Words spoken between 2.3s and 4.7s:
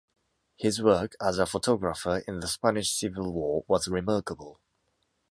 the Spanish Civil War was remarkable.